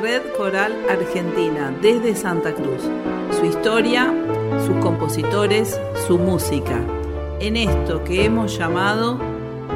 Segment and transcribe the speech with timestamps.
[0.00, 2.82] Red Coral Argentina desde Santa Cruz.
[3.38, 4.12] Su historia,
[4.66, 6.80] sus compositores, su música.
[7.40, 9.18] En esto que hemos llamado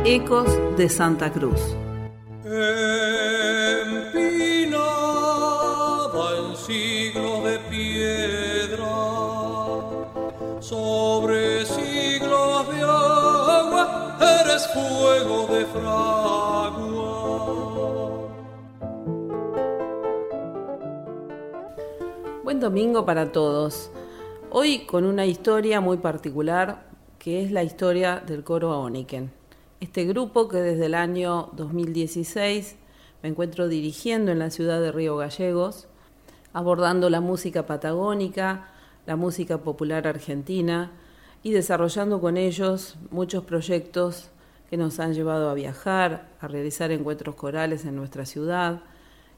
[0.05, 1.61] Ecos de Santa Cruz.
[2.45, 2.89] Empinada
[6.39, 8.87] en siglos de piedra,
[10.61, 16.18] sobre siglos de agua, eres fuego de fragua.
[22.49, 23.91] Buen domingo para todos.
[24.49, 29.31] Hoy con una historia muy particular que es la historia del coro Aoniken.
[29.81, 32.77] Este grupo que desde el año 2016
[33.23, 35.89] me encuentro dirigiendo en la ciudad de Río Gallegos,
[36.55, 38.71] abordando la música patagónica,
[39.05, 40.93] la música popular argentina
[41.43, 44.31] y desarrollando con ellos muchos proyectos
[44.71, 48.81] que nos han llevado a viajar, a realizar encuentros corales en nuestra ciudad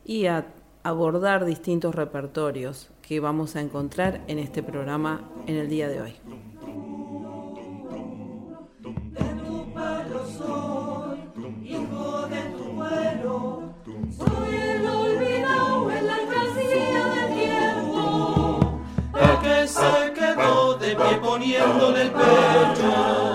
[0.05, 0.47] y a
[0.85, 6.15] abordar distintos repertorios que vamos a encontrar en este programa en el día de hoy.
[19.67, 23.30] Se quedó de pie poniéndole el pecho.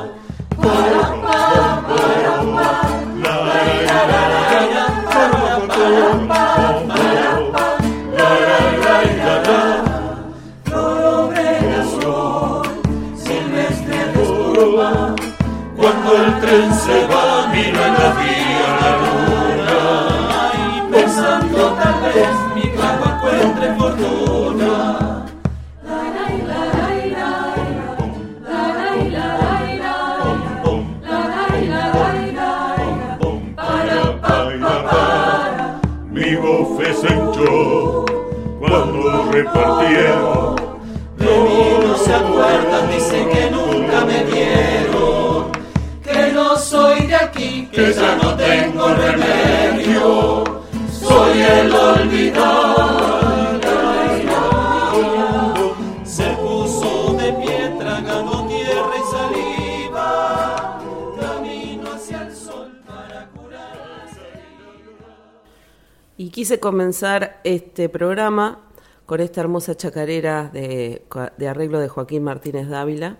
[66.25, 68.67] Y quise comenzar este programa
[69.05, 71.05] con esta hermosa chacarera de,
[71.37, 73.19] de arreglo de Joaquín Martínez Dávila,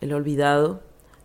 [0.00, 0.80] El Olvidado,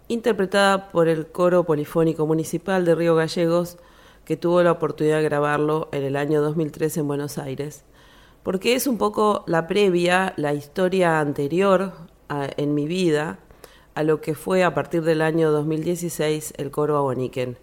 [0.10, 3.78] interpretada por el Coro Polifónico Municipal de Río Gallegos,
[4.26, 7.86] que tuvo la oportunidad de grabarlo en el año 2003 en Buenos Aires,
[8.44, 11.94] porque es un poco la previa, la historia anterior
[12.28, 13.40] en mi vida
[13.96, 17.58] a lo que fue a partir del año 2016 el Coro Aboniquen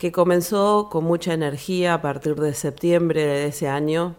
[0.00, 4.16] que comenzó con mucha energía a partir de septiembre de ese año,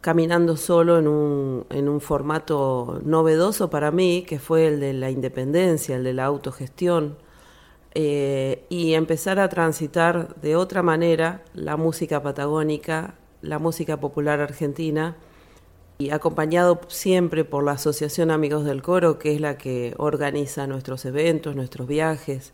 [0.00, 5.10] caminando solo en un, en un formato novedoso para mí, que fue el de la
[5.10, 7.18] independencia, el de la autogestión,
[7.92, 15.16] eh, y empezar a transitar de otra manera la música patagónica, la música popular argentina,
[15.98, 21.04] y acompañado siempre por la Asociación Amigos del Coro, que es la que organiza nuestros
[21.04, 22.52] eventos, nuestros viajes,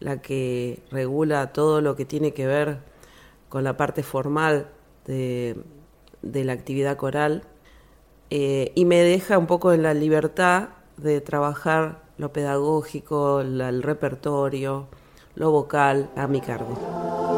[0.00, 2.78] la que regula todo lo que tiene que ver
[3.48, 4.68] con la parte formal
[5.06, 5.56] de,
[6.22, 7.42] de la actividad coral,
[8.30, 13.82] eh, y me deja un poco en la libertad de trabajar lo pedagógico, la- el
[13.82, 14.86] repertorio,
[15.34, 17.37] lo vocal a mi cargo.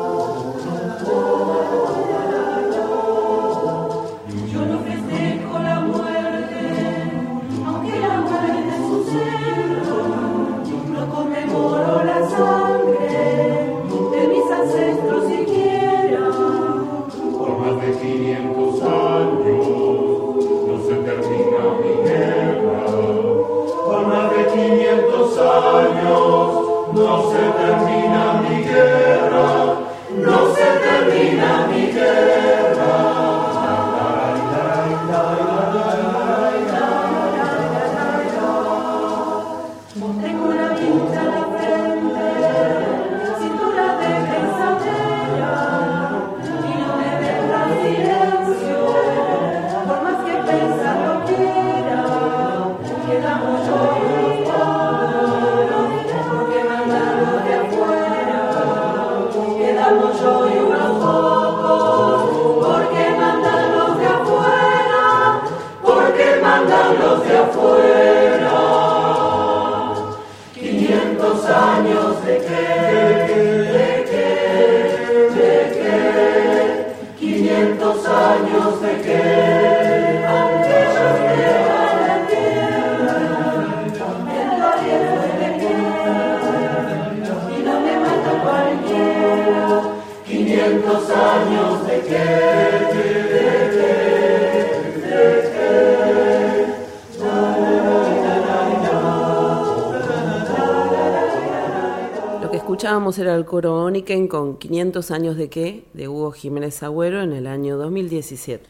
[102.82, 107.46] Era el coro Oniken con 500 años de qué, de Hugo Jiménez Agüero en el
[107.46, 108.64] año 2017.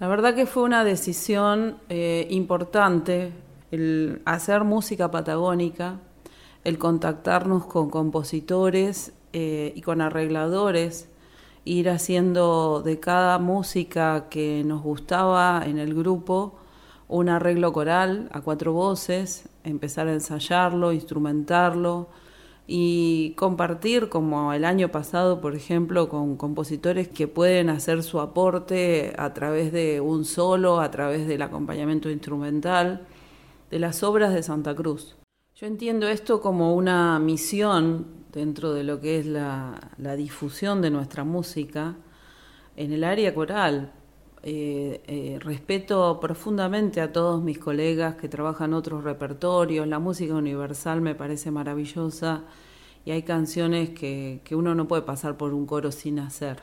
[0.00, 3.30] La verdad que fue una decisión eh, importante
[3.70, 6.00] el hacer música patagónica,
[6.64, 11.10] el contactarnos con compositores eh, y con arregladores,
[11.66, 16.54] ir haciendo de cada música que nos gustaba en el grupo
[17.06, 22.08] un arreglo coral a cuatro voces, empezar a ensayarlo, instrumentarlo
[22.66, 29.12] y compartir como el año pasado, por ejemplo, con compositores que pueden hacer su aporte
[29.18, 33.06] a través de un solo, a través del acompañamiento instrumental
[33.70, 35.16] de las obras de Santa Cruz.
[35.56, 40.90] Yo entiendo esto como una misión dentro de lo que es la, la difusión de
[40.90, 41.96] nuestra música
[42.76, 43.92] en el área coral.
[44.44, 51.00] Eh, eh, respeto profundamente a todos mis colegas que trabajan otros repertorios, la música universal
[51.00, 52.42] me parece maravillosa
[53.04, 56.60] y hay canciones que, que uno no puede pasar por un coro sin hacer.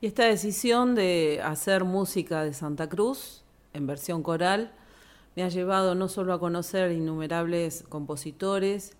[0.00, 4.72] Y esta decisión de hacer música de Santa Cruz en versión coral
[5.34, 8.96] me ha llevado no solo a conocer innumerables compositores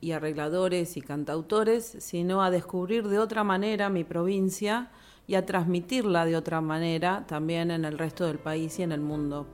[0.00, 4.90] y arregladores y cantautores, sino a descubrir de otra manera mi provincia
[5.26, 9.00] y a transmitirla de otra manera también en el resto del país y en el
[9.00, 9.46] mundo.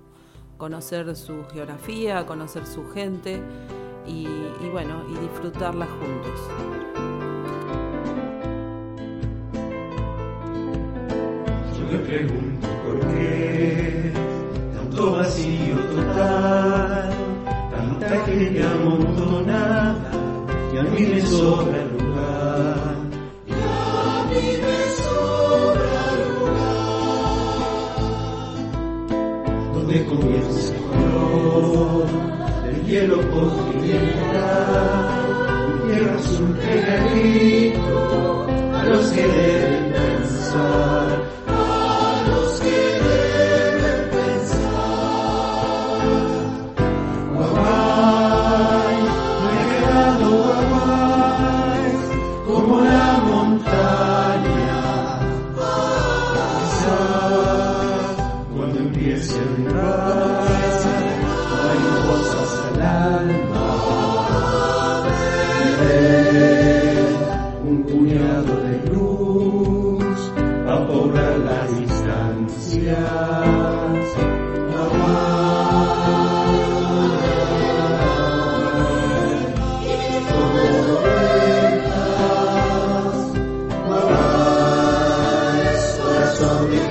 [0.57, 3.41] Conocer su geografía, conocer su gente
[4.07, 4.27] y,
[4.73, 6.41] bueno, y disfrutarla juntos.
[11.79, 14.13] Yo me pregunto por qué
[14.75, 17.11] tanto vacío total,
[17.71, 19.97] tanta gente amontonada
[20.75, 21.98] y a mí me sobra
[29.89, 32.05] Donde comienza el color
[32.63, 35.09] del hielo continental,
[35.89, 37.97] llega azul pegadito
[38.75, 41.28] a los que deben pensar.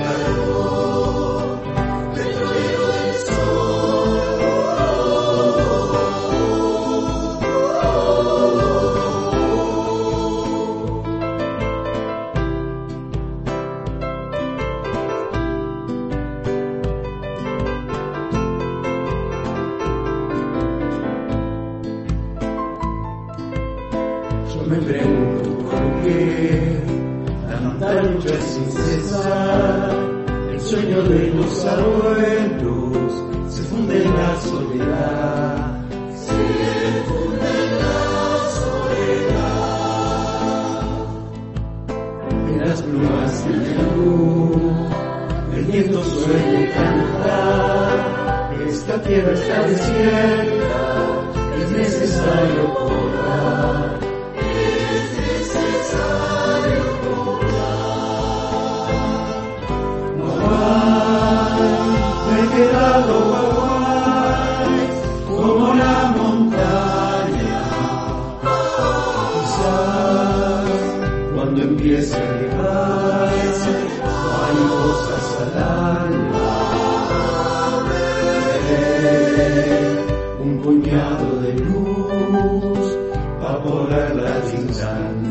[0.08, 0.67] Corazón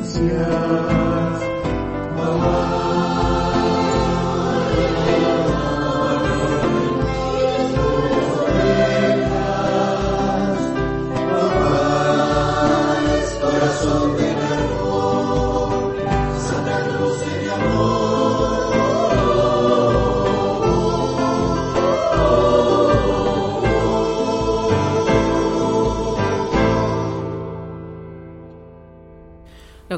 [0.08, 1.07] distancias.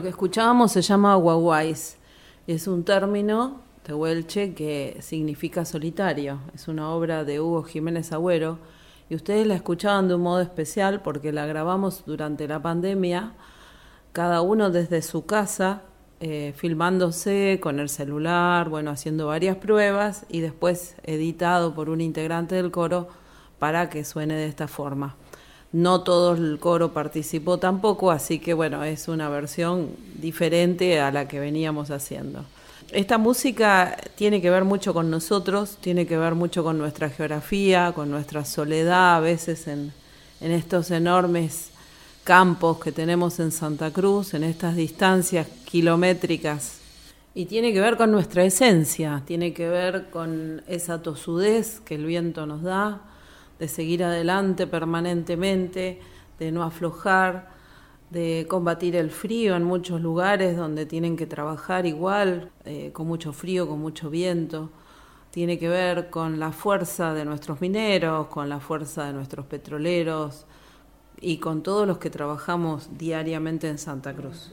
[0.10, 2.00] Que escuchábamos se llama Guaguais
[2.48, 6.40] Es un término Tehuelche que significa solitario.
[6.56, 8.58] Es una obra de Hugo Jiménez Agüero
[9.08, 13.34] y ustedes la escuchaban de un modo especial porque la grabamos durante la pandemia,
[14.12, 15.84] cada uno desde su casa,
[16.22, 22.56] eh, filmándose con el celular, bueno, haciendo varias pruebas y después editado por un integrante
[22.56, 23.10] del coro
[23.60, 25.19] para que suene de esta forma.
[25.72, 31.28] No todo el coro participó tampoco, así que bueno, es una versión diferente a la
[31.28, 32.44] que veníamos haciendo.
[32.92, 37.92] Esta música tiene que ver mucho con nosotros, tiene que ver mucho con nuestra geografía,
[37.94, 39.94] con nuestra soledad a veces en,
[40.42, 41.70] en estos enormes
[42.24, 46.80] campos que tenemos en Santa Cruz, en estas distancias kilométricas.
[47.36, 52.06] Y tiene que ver con nuestra esencia, tiene que ver con esa tosudez que el
[52.06, 53.02] viento nos da,
[53.60, 56.00] de seguir adelante permanentemente,
[56.40, 57.50] de no aflojar,
[58.10, 63.34] de combatir el frío en muchos lugares donde tienen que trabajar igual, eh, con mucho
[63.34, 64.72] frío, con mucho viento.
[65.32, 70.48] Tiene que ver con la fuerza de nuestros mineros, con la fuerza de nuestros petroleros
[71.22, 74.52] y con todos los que trabajamos diariamente en Santa Cruz.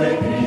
[0.00, 0.39] Take.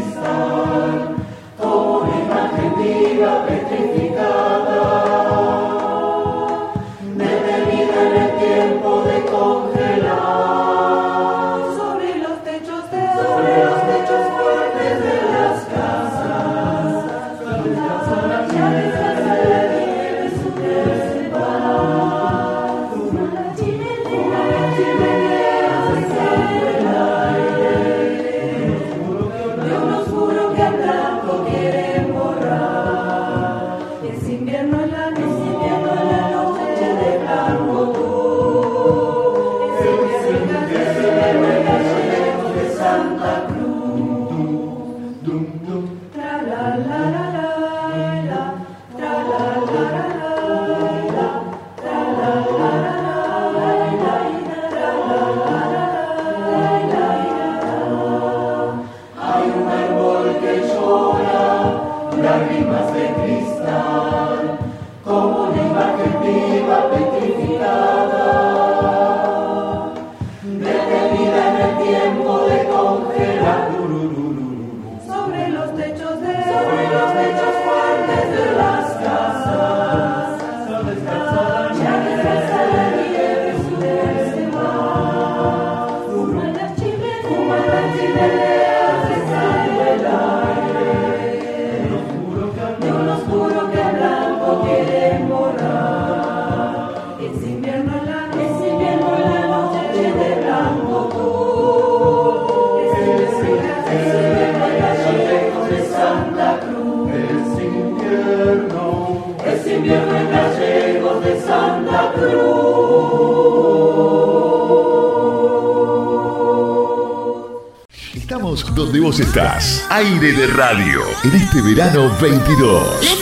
[118.61, 119.85] Donde vos estás.
[119.89, 123.19] Aire de radio en este verano 22.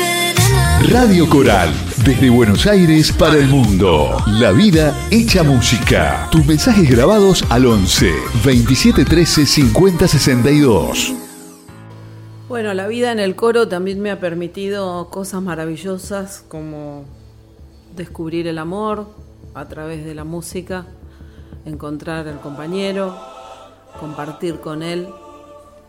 [0.92, 1.74] Radio Coral,
[2.06, 4.18] desde Buenos Aires para el mundo.
[4.28, 6.28] La vida hecha música.
[6.32, 8.12] Tus mensajes grabados al 11
[8.44, 11.14] 27 13 50 62.
[12.50, 17.06] Bueno, la vida en el coro también me ha permitido cosas maravillosas como
[17.96, 19.08] descubrir el amor
[19.54, 20.88] a través de la música,
[21.66, 23.18] encontrar al compañero,
[23.98, 25.08] compartir con él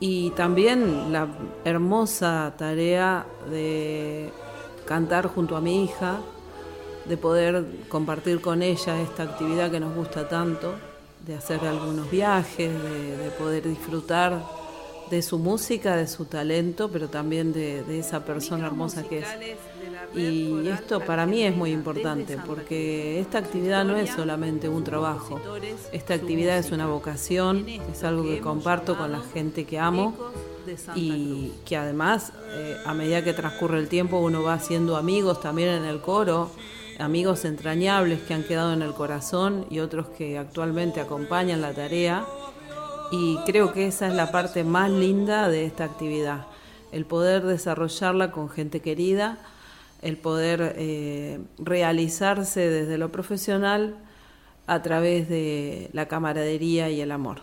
[0.02, 1.28] y también la
[1.64, 4.30] hermosa tarea de
[4.84, 6.18] cantar junto a mi hija,
[7.04, 10.74] de poder compartir con ella esta actividad que nos gusta tanto,
[11.24, 14.42] de hacer algunos viajes, de, poder disfrutar
[15.08, 19.26] de su música, de su talento, pero también de, esa persona hermosa que es.
[20.14, 25.40] Y esto para mí es muy importante porque esta actividad no es solamente un trabajo,
[25.92, 30.14] esta actividad es una vocación, es algo que comparto con la gente que amo
[30.94, 35.70] y que además eh, a medida que transcurre el tiempo uno va haciendo amigos también
[35.70, 36.50] en el coro,
[36.98, 42.26] amigos entrañables que han quedado en el corazón y otros que actualmente acompañan la tarea.
[43.10, 46.46] Y creo que esa es la parte más linda de esta actividad,
[46.92, 49.38] el poder desarrollarla con gente querida,
[50.02, 53.96] el poder eh, realizarse desde lo profesional
[54.66, 57.40] a través de la camaradería y el amor.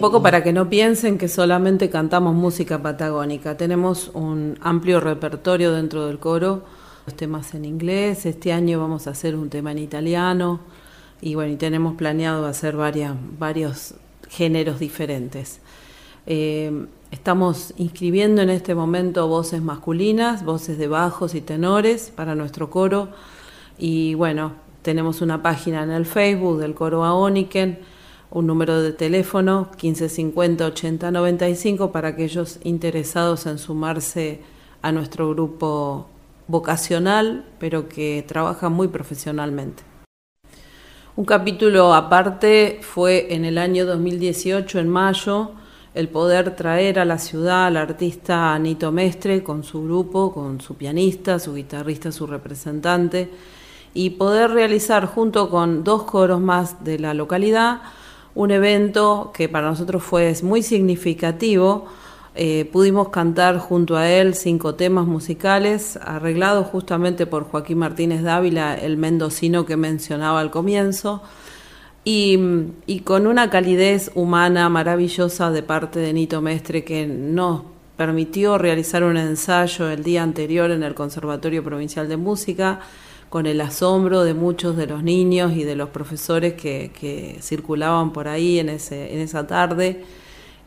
[0.00, 3.56] Para que no piensen que solamente cantamos música patagónica.
[3.56, 6.62] Tenemos un amplio repertorio dentro del coro,
[7.06, 10.60] los temas en inglés, este año vamos a hacer un tema en italiano
[11.20, 13.94] y bueno, y tenemos planeado hacer varios
[14.28, 15.60] géneros diferentes.
[16.26, 22.70] Eh, estamos inscribiendo en este momento voces masculinas, voces de bajos y tenores para nuestro
[22.70, 23.08] coro
[23.78, 27.97] y bueno, tenemos una página en el Facebook del coro Aoniken
[28.30, 34.40] un número de teléfono 1550 8095 para aquellos interesados en sumarse
[34.82, 36.06] a nuestro grupo
[36.46, 39.82] vocacional, pero que trabaja muy profesionalmente.
[41.16, 45.52] Un capítulo aparte fue en el año 2018, en mayo,
[45.94, 50.76] el poder traer a la ciudad al artista Anito Mestre con su grupo, con su
[50.76, 53.30] pianista, su guitarrista, su representante,
[53.94, 57.80] y poder realizar junto con dos coros más de la localidad
[58.38, 61.86] un evento que para nosotros fue muy significativo.
[62.36, 68.76] Eh, pudimos cantar junto a él cinco temas musicales, arreglados justamente por Joaquín Martínez Dávila,
[68.76, 71.20] el mendocino que mencionaba al comienzo,
[72.04, 72.38] y,
[72.86, 77.62] y con una calidez humana maravillosa de parte de Nito Mestre que nos
[77.96, 82.78] permitió realizar un ensayo el día anterior en el Conservatorio Provincial de Música
[83.28, 88.28] con el asombro de muchos de los niños y de los profesores que, circulaban por
[88.28, 90.04] ahí en, ese, en esa tarde.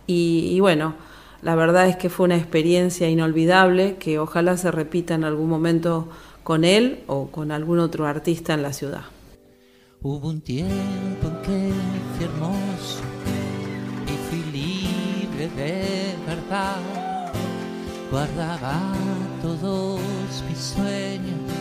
[0.08, 0.96] Y, bueno,
[1.42, 6.10] la verdad es que fue una experiencia inolvidable que ojalá se repita en algún momento
[6.44, 9.04] con él o con algún otro artista en la ciudad.
[10.02, 11.72] Hubo un tiempo que
[12.18, 13.02] fui hermoso
[14.08, 17.32] y fui libre de verdad.
[18.12, 18.94] Guardaba
[19.42, 20.02] todos
[20.50, 21.61] mis sueños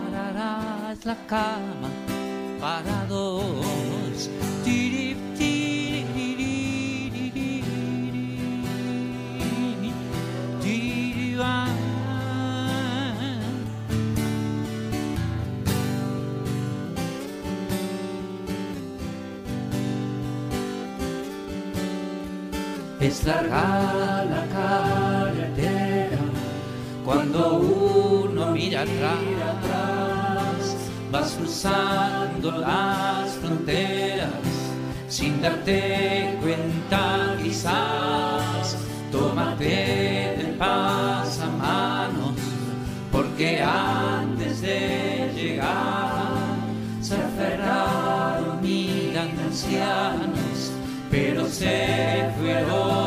[1.05, 1.89] la cama
[2.59, 4.29] para dos.
[23.01, 26.19] Es larga la carretera
[27.03, 30.00] Cuando uno mira atrás,
[31.11, 34.29] vas cruzando las fronteras
[35.09, 38.77] sin darte cuenta quizás.
[39.11, 42.35] Tómate del pasamanos,
[43.11, 46.31] porque antes de llegar
[47.01, 50.71] se aferraron mil ancianos,
[51.09, 53.00] pero se fueron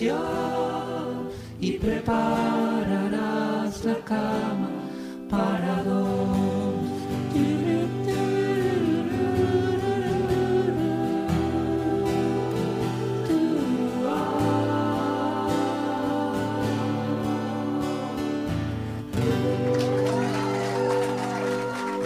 [0.00, 2.14] habitación y prepararás
[3.84, 4.70] la cama
[5.28, 6.40] para dos.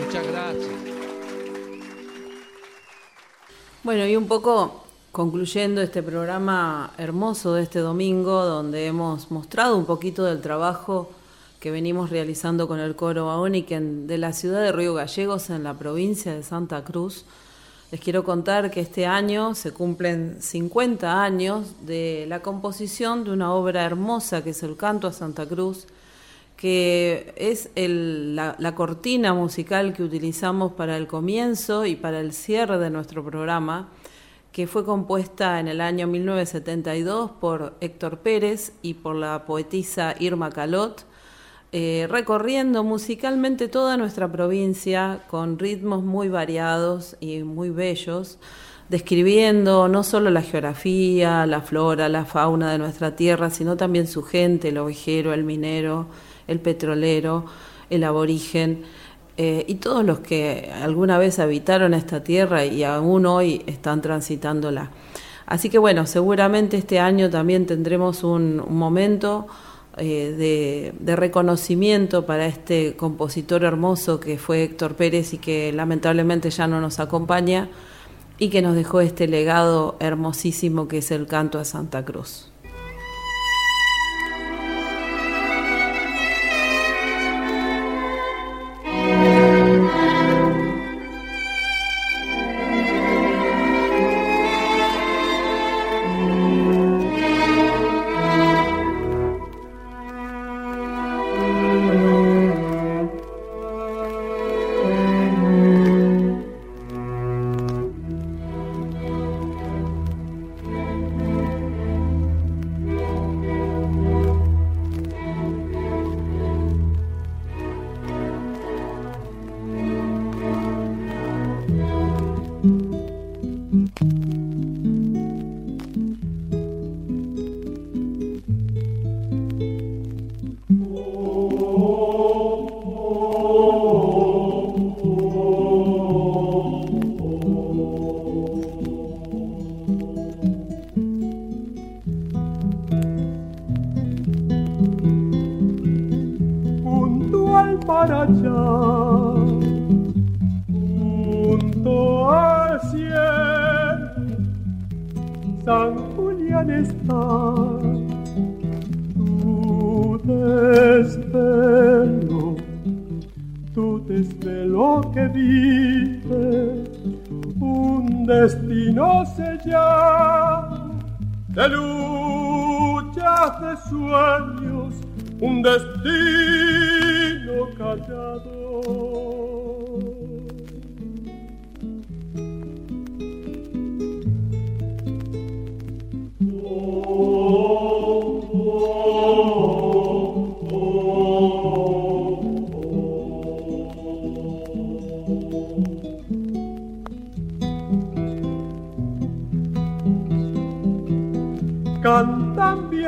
[0.01, 0.75] Muchas gracias.
[3.83, 4.84] Bueno, y un poco
[5.15, 11.09] concluyendo este programa hermoso de este domingo, donde hemos mostrado un poquito del trabajo
[11.61, 15.75] que venimos realizando con el coro Aoniken de la ciudad de Río Gallegos en la
[15.75, 17.27] provincia de Santa Cruz.
[17.93, 23.55] Les quiero contar que este año se cumplen 50 años de la composición de una
[23.55, 25.87] obra hermosa que es el Canto a Santa Cruz,
[26.57, 32.91] que es la cortina musical que utilizamos para el comienzo y para el cierre de
[32.91, 33.91] nuestro programa,
[34.55, 40.51] que fue compuesta en el año 1972 por Héctor Pérez y por la poetisa Irma
[40.51, 41.07] Calot,
[41.73, 48.39] eh, recorriendo musicalmente toda nuestra provincia con ritmos muy variados y muy bellos,
[48.89, 54.23] describiendo no solo la geografía, la flora, la fauna de nuestra tierra, sino también su
[54.23, 56.07] gente, el ovejero, el minero,
[56.47, 57.47] el petrolero,
[57.91, 58.85] el aborigen
[59.37, 64.91] eh, y todos los que alguna vez habitaron esta tierra y aún hoy están transitándola.
[65.47, 69.47] Así que bueno, seguramente este año también tendremos un, momento
[69.97, 76.67] eh, de reconocimiento para este compositor hermoso que fue Héctor Pérez y que lamentablemente ya
[76.67, 77.69] no nos acompaña
[78.39, 82.54] y que nos dejó este legado hermosísimo que es el canto a Santa Cruz.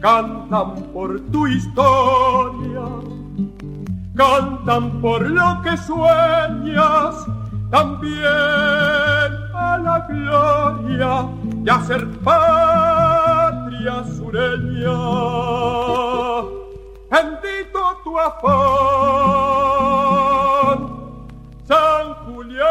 [0.00, 3.04] Cantan por tu historia
[4.16, 7.26] cantan por lo que sueñas
[7.70, 8.22] también
[9.54, 12.06] a la gloria de hacer
[14.16, 14.98] sureña.
[17.10, 18.48] Bendito tu afán,
[21.68, 22.64] San Julián.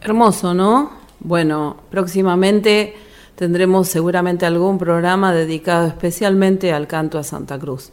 [0.00, 0.90] Hermoso, ¿no?
[1.20, 2.94] Bueno, próximamente
[3.34, 7.90] tendremos seguramente algún programa dedicado especialmente al canto a Santa Cruz.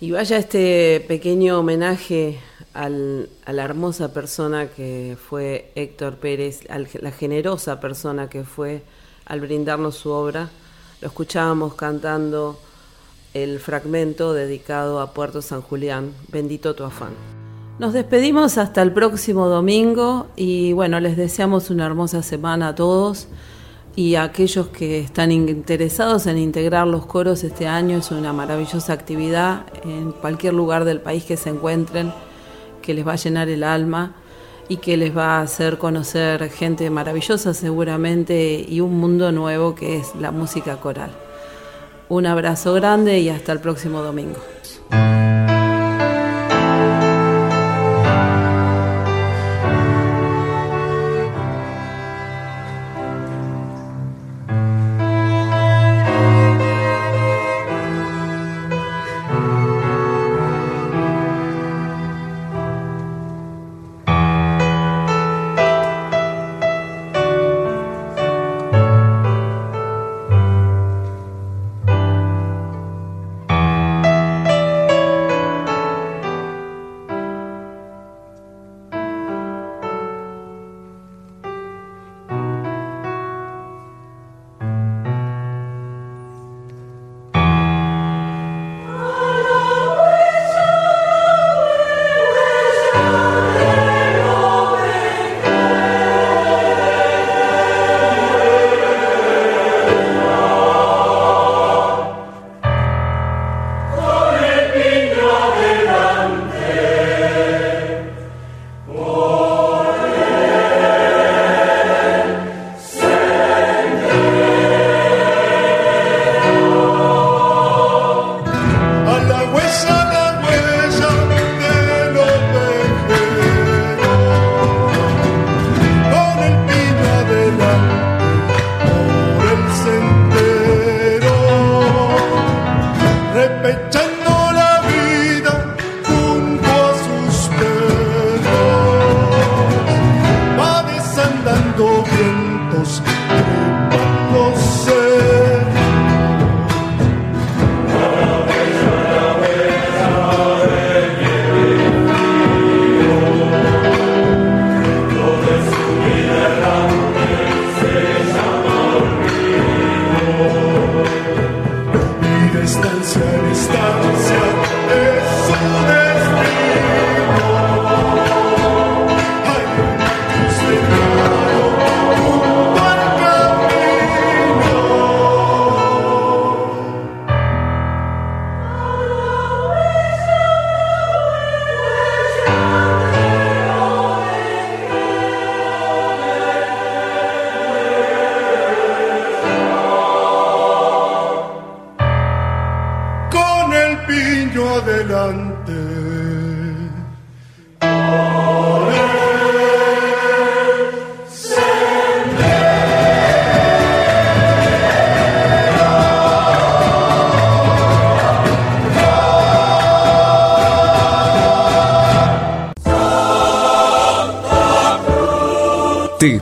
[0.00, 2.38] Y vaya este pequeño homenaje
[2.72, 8.82] al, a la hermosa persona que fue Héctor Pérez, a la generosa persona que fue
[9.26, 10.50] al brindarnos su obra.
[11.00, 12.60] Lo escuchábamos cantando
[13.34, 17.10] el fragmento dedicado a Puerto San Julián, Bendito tu afán.
[17.80, 23.26] Nos despedimos hasta el próximo domingo y bueno, les deseamos una hermosa semana a todos
[23.98, 29.66] y aquellos que están interesados en integrar los coros este año es una maravillosa actividad
[29.82, 32.12] en cualquier lugar del país que se encuentren,
[32.80, 34.14] que les va a llenar el alma
[34.68, 39.96] y que les va a hacer conocer gente maravillosa seguramente y un mundo nuevo que
[39.96, 41.10] es la música coral.
[42.08, 44.38] Un abrazo grande y hasta el próximo domingo.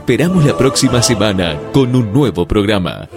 [0.07, 3.09] Esperamos la próxima semana con un nuevo programa.